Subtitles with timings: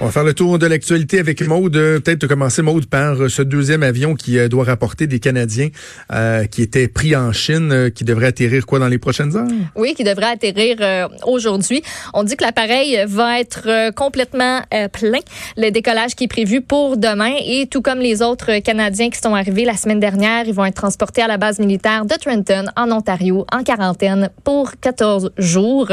[0.00, 1.72] On va faire le tour de l'actualité avec Maude.
[1.72, 5.68] Peut-être commencer, Maude, par euh, ce deuxième avion qui euh, doit rapporter des Canadiens
[6.12, 9.46] euh, qui étaient pris en Chine, qui devrait atterrir quoi dans les prochaines heures?
[9.76, 11.82] Oui, qui devrait atterrir aujourd'hui.
[12.12, 14.62] On dit que l'appareil va être complètement
[14.92, 15.20] plein.
[15.56, 19.34] Le décollage qui est prévu pour demain et tout comme les autres Canadiens qui sont
[19.34, 22.90] arrivés la semaine dernière, ils vont être transportés à la base militaire de Trenton en
[22.90, 25.88] Ontario en quarantaine pour 14 jours.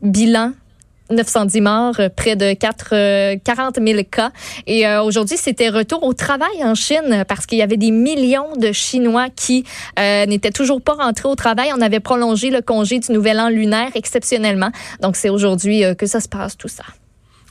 [0.00, 0.52] Bilan
[1.10, 4.30] 910 morts, euh, près de 4, euh, 40 000 cas.
[4.66, 8.56] Et euh, aujourd'hui, c'était retour au travail en Chine parce qu'il y avait des millions
[8.56, 9.64] de Chinois qui
[9.98, 11.68] euh, n'étaient toujours pas rentrés au travail.
[11.76, 14.70] On avait prolongé le congé du Nouvel An lunaire exceptionnellement.
[15.00, 16.84] Donc, c'est aujourd'hui euh, que ça se passe, tout ça.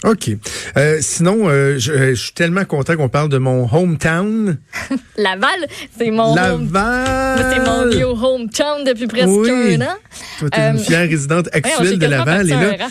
[0.04, 0.32] OK.
[0.78, 4.58] Euh, sinon, euh, je, euh, je suis tellement content qu'on parle de mon hometown.
[5.18, 7.38] Laval, c'est mon Laval!
[7.54, 9.76] c'est mon vieux hometown depuis presque Oui.
[9.76, 9.94] un an.
[10.40, 12.48] Toi, t'es une Euh, fière résidente Ouais, actuelle s'est de Laval.
[12.48, 12.88] Et là,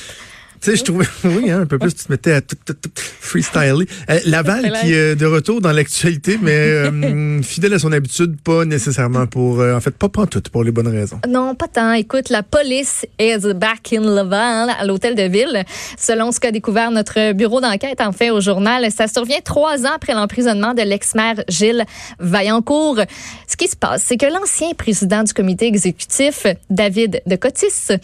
[0.60, 2.90] sais, je trouvais, oui, hein, un peu plus, tu te mettais à tout, tout, tout
[2.94, 3.86] freestyler.
[4.10, 8.64] Euh, Laval qui est de retour dans l'actualité, mais euh, fidèle à son habitude, pas
[8.64, 11.20] nécessairement pour, euh, en fait, pas tout pour les bonnes raisons.
[11.28, 11.92] Non, pas tant.
[11.92, 15.64] Écoute, la police is back in Laval, à l'hôtel de ville.
[15.98, 19.94] Selon ce qu'a découvert notre bureau d'enquête, en fait, au journal, ça survient trois ans
[19.94, 21.84] après l'emprisonnement de l'ex-maire Gilles
[22.18, 23.00] Vaillancourt.
[23.46, 27.96] Ce qui se passe, c'est que l'ancien président du comité exécutif, David de Cotis,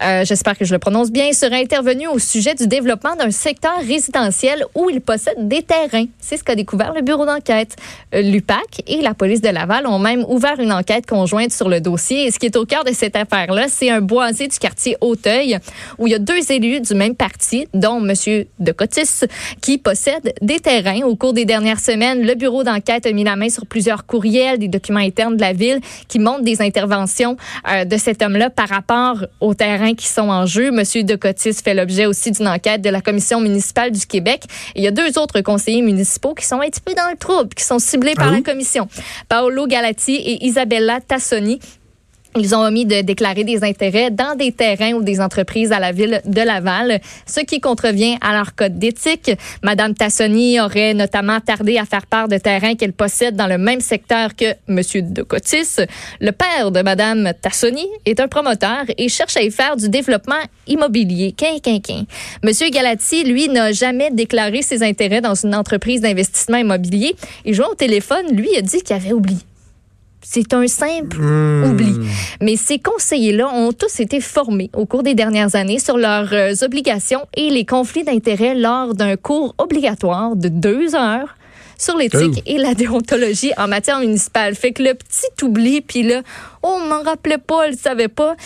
[0.00, 4.64] j'espère que je le prononce bien, serait intervenu au sujet du développement d'un secteur résidentiel
[4.74, 6.06] où il possède des terrains.
[6.20, 7.76] C'est ce qu'a découvert le bureau d'enquête.
[8.14, 11.80] Euh, L'UPAC et la police de Laval ont même ouvert une enquête conjointe sur le
[11.80, 12.26] dossier.
[12.26, 15.58] Et ce qui est au cœur de cette affaire-là, c'est un boisé du quartier Auteuil
[15.98, 18.14] où il y a deux élus du même parti, dont M.
[18.58, 19.24] de Cotis,
[19.60, 21.02] qui possèdent des terrains.
[21.02, 24.58] Au cours des dernières semaines, le bureau d'enquête a mis la main sur plusieurs courriels,
[24.58, 27.36] des documents internes de la ville qui montrent des interventions
[27.70, 30.68] euh, de cet homme-là par rapport aux terrains qui sont en jeu.
[30.68, 30.82] M.
[31.04, 34.42] de Cotis fait l'objet aussi d'une enquête de la commission municipale du Québec.
[34.74, 37.16] Et il y a deux autres conseillers municipaux qui sont un petit peu dans le
[37.16, 38.42] trouble, qui sont ciblés par Ah la oui?
[38.42, 38.88] commission.
[39.28, 41.58] Paolo Galati et Isabella Tassoni.
[42.36, 45.92] Ils ont omis de déclarer des intérêts dans des terrains ou des entreprises à la
[45.92, 49.32] ville de Laval, ce qui contrevient à leur code d'éthique.
[49.62, 53.80] Madame Tassoni aurait notamment tardé à faire part de terrains qu'elle possède dans le même
[53.80, 55.80] secteur que Monsieur de Cotis.
[56.20, 60.42] Le père de Madame Tassoni est un promoteur et cherche à y faire du développement
[60.66, 61.34] immobilier.
[61.36, 61.56] Quin.
[62.44, 67.16] Monsieur Galati, lui, n'a jamais déclaré ses intérêts dans une entreprise d'investissement immobilier.
[67.44, 69.47] Et jouant au téléphone, lui a dit qu'il avait oublié.
[70.30, 71.22] C'est un simple
[71.64, 71.96] oubli.
[72.42, 76.52] Mais ces conseillers-là ont tous été formés au cours des dernières années sur leurs euh,
[76.60, 81.34] obligations et les conflits d'intérêts lors d'un cours obligatoire de deux heures
[81.78, 84.54] sur l'éthique et la déontologie en matière municipale.
[84.54, 86.20] Fait que le petit oubli, puis là,
[86.62, 88.36] oh, on m'en rappelait pas, le savait pas.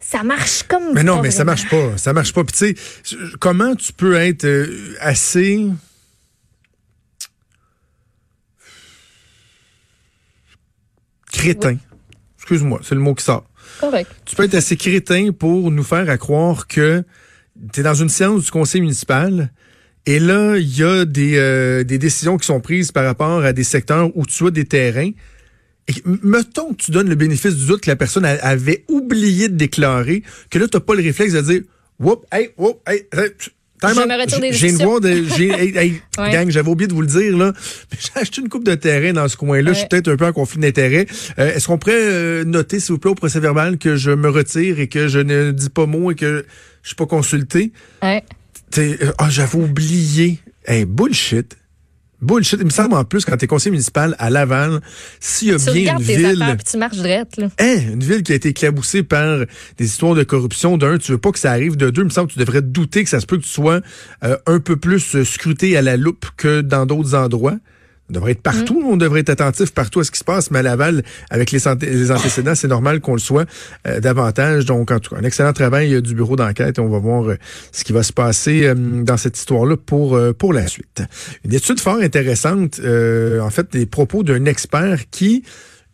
[0.00, 1.96] Ça marche comme Mais non, mais ça marche pas.
[1.98, 2.42] Ça marche pas.
[2.42, 5.68] Puis tu sais, comment tu peux être euh, assez
[11.42, 11.76] crétin.
[12.38, 13.44] Excuse-moi, c'est le mot qui sort.
[13.80, 14.10] Correct.
[14.24, 17.02] Tu peux être assez crétin pour nous faire à croire que
[17.72, 19.50] tu es dans une séance du conseil municipal
[20.06, 23.52] et là, il y a des, euh, des décisions qui sont prises par rapport à
[23.52, 25.10] des secteurs où tu as des terrains.
[25.88, 29.48] Et mettons que tu donnes le bénéfice du doute que la personne a- avait oublié
[29.48, 31.62] de déclarer, que là, tu n'as pas le réflexe de dire
[32.00, 33.30] Whoop, hey, whoop, hey, hey,
[34.52, 35.08] J'ai une voix de.
[35.40, 36.30] hey, hey, Ouais.
[36.30, 37.52] gang, j'avais oublié de vous le dire, là.
[37.90, 39.72] Mais j'ai acheté une coupe de terrain dans ce coin-là.
[39.72, 41.06] Je suis peut-être un peu en conflit d'intérêts.
[41.38, 44.28] Euh, Est-ce qu'on pourrait euh, noter, s'il vous plaît, au procès verbal que je me
[44.28, 46.44] retire et que je ne dis pas mot et que
[46.82, 47.72] je suis pas consulté?
[48.02, 48.22] Ouais.
[48.78, 50.38] Euh, Ah, j'avais oublié.
[50.66, 51.56] Hey, bullshit.
[52.22, 52.58] Bullshit.
[52.60, 54.80] Il me semble en plus, quand t'es conseiller municipal à Laval,
[55.20, 56.42] s'il y a Tu bien une ville.
[56.42, 57.48] affaires, tu marches drette, là.
[57.60, 59.40] Hein, une ville qui a été éclaboussée par
[59.76, 60.78] des histoires de corruption.
[60.78, 61.76] D'un, tu veux pas que ça arrive.
[61.76, 63.42] De deux, il me semble que tu devrais te douter que ça se peut que
[63.42, 63.80] tu sois
[64.24, 67.56] euh, un peu plus euh, scruté à la loupe que dans d'autres endroits.
[68.12, 70.58] On devrait être partout, on devrait être attentif partout à ce qui se passe, mais
[70.58, 73.46] à Laval, avec les, les antécédents, c'est normal qu'on le soit
[73.86, 74.66] euh, davantage.
[74.66, 76.78] Donc, en tout cas, un excellent travail euh, du bureau d'enquête.
[76.78, 77.38] On va voir euh,
[77.72, 81.02] ce qui va se passer euh, dans cette histoire-là pour, pour la suite.
[81.46, 85.42] Une étude fort intéressante, euh, en fait, des propos d'un expert qui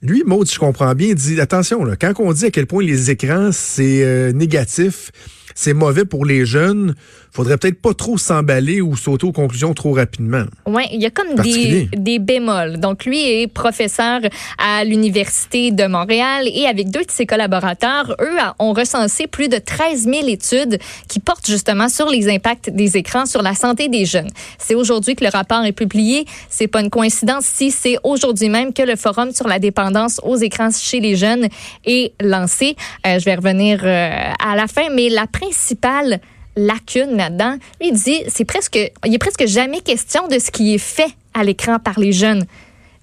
[0.02, 2.82] lui, Maud, si je comprends bien, dit attention, là, quand on dit à quel point
[2.84, 5.12] les écrans, c'est négatif,
[5.60, 6.94] c'est mauvais pour les jeunes,
[7.32, 10.44] faudrait peut-être pas trop s'emballer ou sauter aux conclusions trop rapidement.
[10.66, 12.78] Oui, il y a comme des, des bémols.
[12.78, 14.20] Donc, lui est professeur
[14.58, 19.58] à l'Université de Montréal et avec deux de ses collaborateurs, eux ont recensé plus de
[19.58, 20.78] 13 000 études
[21.08, 24.30] qui portent justement sur les impacts des écrans sur la santé des jeunes.
[24.58, 26.24] C'est aujourd'hui que le rapport est publié.
[26.48, 30.36] C'est pas une coïncidence si c'est aujourd'hui même que le Forum sur la dépendance aux
[30.36, 31.48] écrans chez les jeunes
[31.84, 32.76] est lancé.
[33.04, 34.10] Euh, je vais revenir euh,
[34.40, 36.20] à la fin, mais la principale
[36.56, 37.56] lacune là-dedans.
[37.80, 41.44] il dit, c'est presque, il est presque jamais question de ce qui est fait à
[41.44, 42.44] l'écran par les jeunes.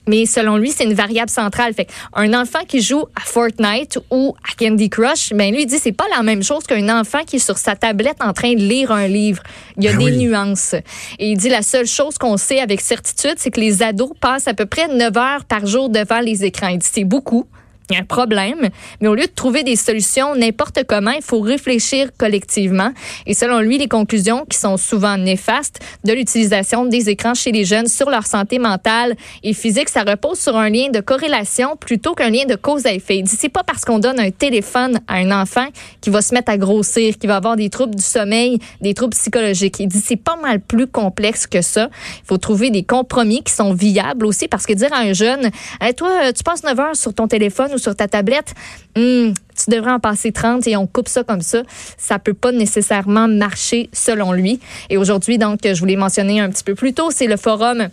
[0.07, 1.73] Mais selon lui, c'est une variable centrale.
[1.73, 5.79] Fait un enfant qui joue à Fortnite ou à Candy Crush, ben lui il dit
[5.79, 8.59] c'est pas la même chose qu'un enfant qui est sur sa tablette en train de
[8.59, 9.41] lire un livre.
[9.77, 10.75] Il y a ben des nuances.
[11.17, 14.47] Et il dit la seule chose qu'on sait avec certitude, c'est que les ados passent
[14.47, 16.67] à peu près 9 heures par jour devant les écrans.
[16.67, 17.47] Il dit c'est beaucoup.
[17.91, 21.39] Y a un problème, mais au lieu de trouver des solutions n'importe comment, il faut
[21.39, 22.91] réfléchir collectivement.
[23.27, 27.63] Et selon lui, les conclusions qui sont souvent néfastes de l'utilisation des écrans chez les
[27.63, 32.15] jeunes sur leur santé mentale et physique, ça repose sur un lien de corrélation plutôt
[32.15, 33.17] qu'un lien de cause à effet.
[33.17, 35.67] Il dit c'est pas parce qu'on donne un téléphone à un enfant
[36.01, 39.15] qui va se mettre à grossir, qui va avoir des troubles du sommeil, des troubles
[39.15, 39.79] psychologiques.
[39.79, 41.89] Il dit c'est pas mal plus complexe que ça.
[42.23, 45.51] Il faut trouver des compromis qui sont viables aussi parce que dire à un jeune,
[45.95, 48.53] toi, tu passes 9 heures sur ton téléphone sur ta tablette,
[48.95, 51.63] hmm, tu devrais en passer 30 et on coupe ça comme ça.
[51.97, 54.59] Ça peut pas nécessairement marcher selon lui.
[54.89, 57.89] Et aujourd'hui, donc, je voulais mentionner un petit peu plus tôt, c'est le forum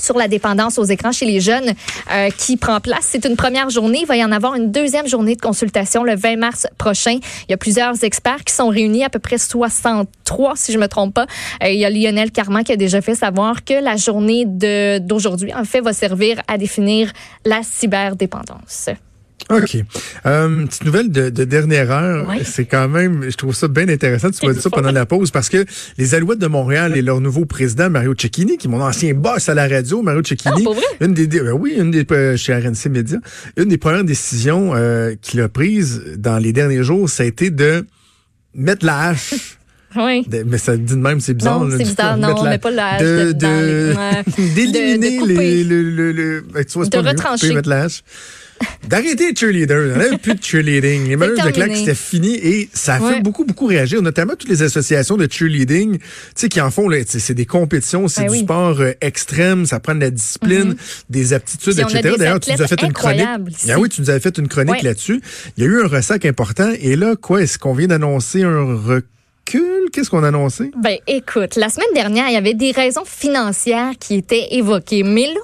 [0.00, 1.72] sur la dépendance aux écrans chez les jeunes
[2.12, 3.00] euh, qui prend place.
[3.02, 4.00] C'est une première journée.
[4.02, 7.18] Il va y en avoir une deuxième journée de consultation le 20 mars prochain.
[7.48, 10.88] Il y a plusieurs experts qui sont réunis, à peu près 63 si je me
[10.88, 11.26] trompe pas.
[11.62, 15.52] Euh, il y a Lionel Carman qui a déjà fait savoir que la journée d'aujourd'hui,
[15.54, 17.12] en fait, va servir à définir
[17.44, 18.90] la cyberdépendance.
[19.50, 19.76] OK.
[20.26, 22.26] Euh, petite nouvelle de, dernière heure.
[22.44, 24.30] C'est quand même, je trouve ça bien intéressant.
[24.30, 25.64] Tu m'as dit ça pendant la pause parce que
[25.96, 29.48] les Alouettes de Montréal et leur nouveau président, Mario Cecchini, qui est mon ancien boss
[29.48, 30.66] à la radio, Mario Cecchini.
[30.68, 33.18] Ah, une des, ben oui, une des, euh, chez RNC Media.
[33.56, 37.50] Une des premières décisions euh, qu'il a prises dans les derniers jours, ça a été
[37.50, 37.86] de
[38.54, 39.57] mettre la hache
[39.96, 40.26] Oui.
[40.46, 41.60] mais ça dit de même, c'est bizarre.
[41.60, 42.16] Non, c'est bizarre.
[42.16, 43.32] Non, on met pas la hache de,
[44.54, 47.54] d'éliminer les, le, le, le, ben, tu vois, de retrancher.
[47.54, 48.02] mettre la hache.
[48.88, 49.94] D'arrêter les cheerleaders.
[49.94, 51.08] On n'avait plus de cheerleading.
[51.08, 54.48] Les matchs de claque, c'était fini et ça a fait beaucoup, beaucoup réagir, notamment toutes
[54.48, 56.04] les associations de cheerleading, tu
[56.34, 59.94] sais, qui en font, c'est des compétitions, c'est ben du sport euh, extrême, ça prend
[59.94, 61.04] de la discipline, mm-hmm.
[61.10, 62.14] des aptitudes, etc.
[62.18, 63.26] D'ailleurs, tu nous as fait une chronique.
[63.68, 65.20] Ah oui, tu nous avais fait une chronique là-dessus.
[65.56, 68.74] Il y a eu un ressac important et là, quoi, est-ce qu'on vient d'annoncer un
[69.92, 70.70] Qu'est-ce qu'on a annoncé?
[70.76, 75.02] Ben, écoute, la semaine dernière, il y avait des raisons financières qui étaient évoquées.
[75.02, 75.40] Mais là,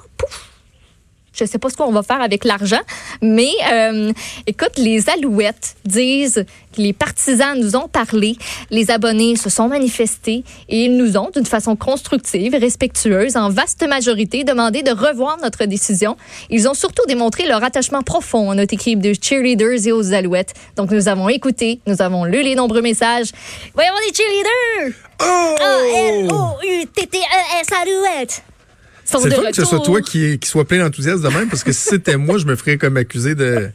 [1.34, 2.80] je sais pas ce qu'on va faire avec l'argent,
[3.20, 4.12] mais euh,
[4.46, 6.44] écoute, les Alouettes disent
[6.74, 8.36] que les partisans nous ont parlé,
[8.70, 13.48] les abonnés se sont manifestés et ils nous ont, d'une façon constructive et respectueuse, en
[13.50, 16.16] vaste majorité, demandé de revoir notre décision.
[16.50, 20.54] Ils ont surtout démontré leur attachement profond à notre équipe de cheerleaders et aux Alouettes.
[20.76, 23.30] Donc nous avons écouté, nous avons lu les nombreux messages.
[23.74, 24.94] Voyons les cheerleaders!
[25.20, 25.56] Oh!
[26.30, 28.42] A-L-O-U-T-T-E-S Alouettes!
[29.04, 31.72] C'est le que ce soit toi qui, qui soit plein d'enthousiasme de même, parce que
[31.72, 33.70] si c'était moi, je me ferais comme accusé de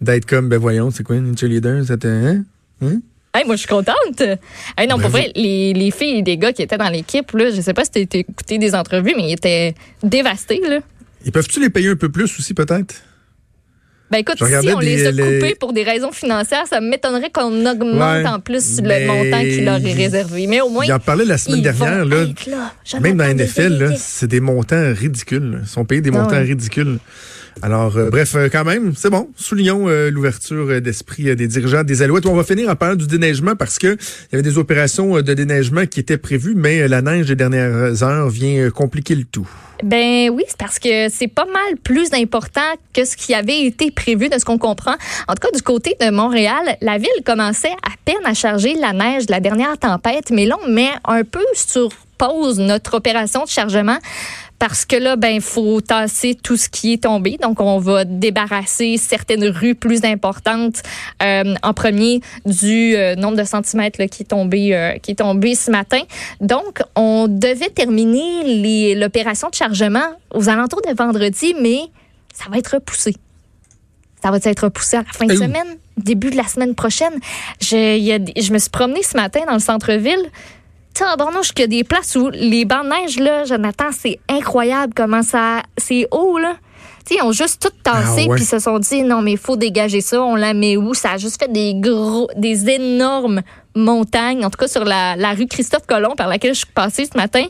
[0.00, 1.84] d'être comme, ben voyons, c'est quoi une cheerleader?
[1.84, 2.44] C'était, hein?
[2.82, 3.00] hein?
[3.46, 4.20] moi, je suis contente.
[4.76, 7.50] Hey, non, pour vrai, les, les, filles et les gars qui étaient dans l'équipe, là,
[7.50, 10.60] je sais pas si tu écouté des entrevues, mais ils étaient dévastés.
[10.68, 10.78] Là.
[11.24, 13.02] Ils peuvent-tu les payer un peu plus aussi, peut-être?
[14.10, 18.26] Ben écoute, si on les a coupés pour des raisons financières, ça m'étonnerait qu'on augmente
[18.26, 20.46] en plus le montant qui leur est réservé.
[20.46, 20.84] Mais au moins.
[20.84, 22.04] Il en parlait la semaine dernière.
[22.04, 22.24] Là,
[23.00, 25.60] même dans la NFL, c'est des montants ridicules.
[25.62, 26.98] Ils sont payés des ah montants ridicules.
[27.62, 29.28] Alors, euh, bref, euh, quand même, c'est bon.
[29.36, 32.26] Soulignons euh, l'ouverture d'esprit des dirigeants des Alouettes.
[32.26, 35.34] On va finir en parlant du déneigement parce que il y avait des opérations de
[35.34, 39.48] déneigement qui étaient prévues, mais la neige des dernières heures vient compliquer le tout.
[39.82, 42.60] Ben oui, c'est parce que c'est pas mal plus important
[42.92, 44.94] que ce qui avait été prévu de ce qu'on comprend.
[45.28, 48.92] En tout cas, du côté de Montréal, la ville commençait à peine à charger la
[48.92, 53.44] neige de la dernière tempête, mais là, on met un peu sur pause notre opération
[53.44, 53.98] de chargement
[54.58, 57.38] parce que là, ben, faut tasser tout ce qui est tombé.
[57.40, 60.82] Donc, on va débarrasser certaines rues plus importantes
[61.22, 65.16] euh, en premier du euh, nombre de centimètres là, qui est tombé, euh, qui est
[65.16, 66.00] tombé ce matin.
[66.40, 71.82] Donc, on devait terminer l'opération de chargement aux alentours de vendredi, mais
[72.34, 73.14] ça va être repoussé.
[74.20, 77.14] Ça va être repoussé à la fin de semaine, début de la semaine prochaine.
[77.60, 80.28] Je, y a, je me suis promenée ce matin dans le centre-ville
[81.04, 84.92] tabarnouche qu'il y a des places où les bancs de neige, là, Jonathan, c'est incroyable
[84.94, 85.62] comment ça.
[85.76, 86.56] C'est haut, là.
[87.06, 89.56] Tu ils ont juste tout tassé, ah puis se sont dit, non, mais il faut
[89.56, 90.92] dégager ça, on la met où?
[90.92, 93.40] Ça a juste fait des gros, des énormes
[93.74, 97.06] montagnes, en tout cas sur la, la rue Christophe Colomb par laquelle je suis passée
[97.10, 97.44] ce matin.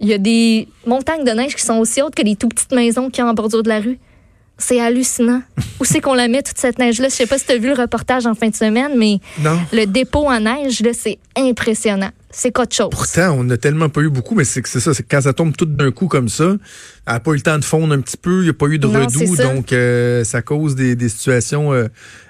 [0.00, 2.72] Il y a des montagnes de neige qui sont aussi hautes que les tout petites
[2.72, 3.98] maisons qu'il y a en bordure de la rue.
[4.60, 5.42] C'est hallucinant.
[5.80, 7.08] Où c'est qu'on la met, toute cette neige-là?
[7.08, 9.58] Je sais pas si tu as vu le reportage en fin de semaine, mais Non.
[9.72, 12.10] le dépôt en neige, là, c'est impressionnant.
[12.30, 12.90] C'est qu'autre chose.
[12.90, 15.64] Pourtant, on n'a tellement pas eu beaucoup, mais c'est ça, c'est quand ça tombe tout
[15.66, 16.44] d'un coup comme ça,
[17.06, 18.66] elle n'a pas eu le temps de fondre un petit peu, il n'y a pas
[18.66, 19.44] eu de Non, redoux, ça.
[19.52, 21.88] donc euh, ça cause des, des situations euh,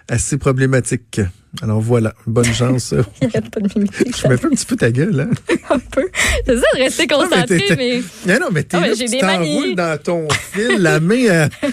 [0.09, 1.21] assez problématiques.
[1.63, 2.95] Alors voilà, bonne chance.
[3.23, 3.69] Il pas de.
[3.69, 5.55] Je mets pas un petit peu ta gueule, hein?
[5.71, 6.09] un peu.
[6.47, 8.03] C'est ça de rester Non, mais concentré, t'es- mais.
[8.27, 11.49] Non, non, mais t'es Ah, là, tu t'enroules dans ton fil, la main, euh,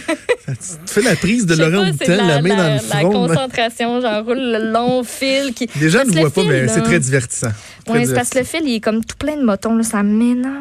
[0.56, 3.12] tu fais la prise de Laurent c'est Houtel, la, main dans le la front.
[3.28, 5.70] concentration, j'enroule le long fil qui.
[5.80, 7.50] Les gens ne le voient pas, fil, mais c'est très divertissant.
[7.90, 10.04] Oui, c'est parce que le fil, il est comme tout plein de motons, là, ça
[10.04, 10.54] m'énerve.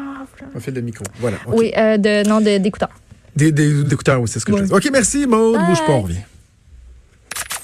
[0.55, 1.03] On fait le micro.
[1.19, 1.37] Voilà.
[1.47, 2.89] Oui, euh, de, non, de- d'écouteurs.
[3.35, 4.67] D'écouteurs, oui, c'est ce que je Ouais.
[4.67, 4.73] fais.
[4.73, 5.57] OK, merci, Maud.
[5.67, 6.15] Bouge pas, on revient.